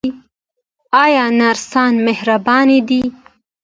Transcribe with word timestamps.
آیا 1.03 1.25
نرسان 1.39 1.93
مهربان 2.07 2.67
دي؟ 2.87 3.01